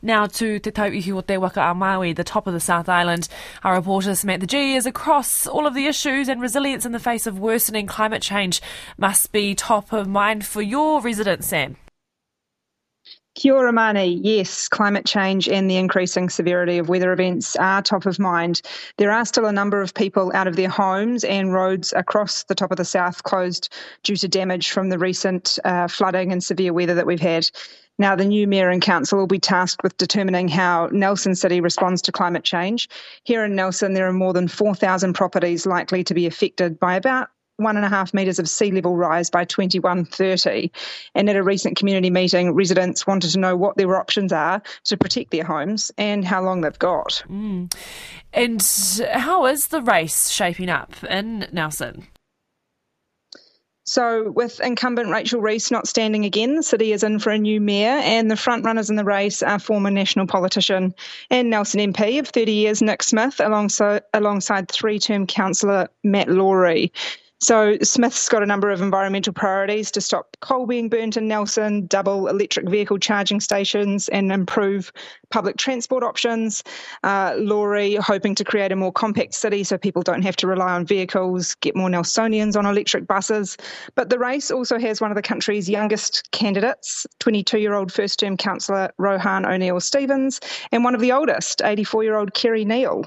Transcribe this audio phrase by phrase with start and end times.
[0.00, 3.28] Now to Te Tauihu o Te Waka a Maui, the top of the South Island.
[3.64, 7.26] Our reporter Samantha Gee is across all of the issues and resilience in the face
[7.26, 8.62] of worsening climate change
[8.96, 11.76] must be top of mind for your residents, Sam.
[13.34, 14.20] Kia ora, Mani.
[14.22, 18.62] Yes, climate change and the increasing severity of weather events are top of mind.
[18.98, 22.54] There are still a number of people out of their homes and roads across the
[22.54, 23.72] top of the south closed
[24.02, 27.48] due to damage from the recent uh, flooding and severe weather that we've had.
[27.98, 32.00] Now, the new Mayor and Council will be tasked with determining how Nelson City responds
[32.02, 32.88] to climate change.
[33.24, 37.28] Here in Nelson, there are more than 4,000 properties likely to be affected by about
[37.58, 40.70] one and a half metres of sea level rise by 2130.
[41.14, 44.96] And at a recent community meeting, residents wanted to know what their options are to
[44.96, 47.22] protect their homes and how long they've got.
[47.28, 47.74] Mm.
[48.32, 52.06] And how is the race shaping up in Nelson?
[53.88, 57.58] So, with incumbent Rachel Reese not standing again, the city is in for a new
[57.58, 60.94] mayor, and the front runners in the race are former national politician
[61.30, 66.92] and Nelson MP of 30 years, Nick Smith, alongside, alongside three term councillor Matt Lawrey.
[67.40, 71.86] So Smith's got a number of environmental priorities to stop coal being burnt in Nelson,
[71.86, 74.92] double electric vehicle charging stations, and improve
[75.30, 76.64] public transport options.
[77.04, 80.72] Uh, Lawrey hoping to create a more compact city so people don't have to rely
[80.72, 83.56] on vehicles, get more Nelsonians on electric buses.
[83.94, 89.46] But the race also has one of the country's youngest candidates, 22-year-old first-term councillor Rohan
[89.46, 90.40] O'Neill Stevens,
[90.72, 93.04] and one of the oldest, 84-year-old Kerry Neal.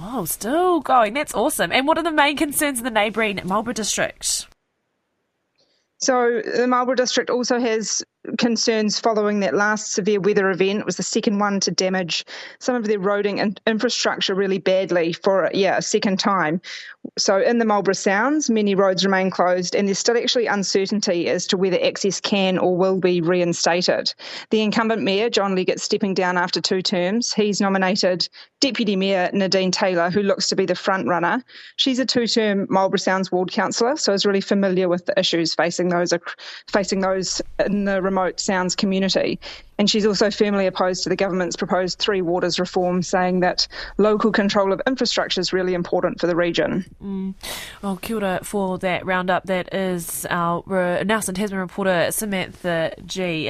[0.00, 1.12] Wow, still going.
[1.12, 1.72] That's awesome.
[1.72, 4.46] And what are the main concerns in the neighbouring Marlborough district?
[5.98, 8.02] So the Marlborough district also has
[8.38, 10.80] concerns following that last severe weather event.
[10.80, 12.24] It was the second one to damage
[12.58, 16.60] some of their roading and infrastructure really badly for yeah a second time.
[17.18, 21.46] So in the Marlborough Sounds, many roads remain closed, and there's still actually uncertainty as
[21.46, 24.12] to whether access can or will be reinstated.
[24.50, 27.32] The incumbent mayor John Leggett stepping down after two terms.
[27.32, 28.28] He's nominated
[28.60, 31.42] Deputy Mayor Nadine Taylor, who looks to be the front runner.
[31.76, 35.88] She's a two-term Marlborough Sounds ward councillor, so is really familiar with the issues facing
[35.88, 36.12] those
[36.70, 39.38] facing those in the remote Sounds community.
[39.78, 43.66] And she's also firmly opposed to the government's proposed Three Waters reform, saying that
[43.96, 46.84] local control of infrastructure is really important for the region.
[47.02, 47.34] Mm.
[47.80, 49.44] Well, kia ora for that roundup.
[49.44, 53.48] That is our Nelson Tasman reporter Samantha Gee.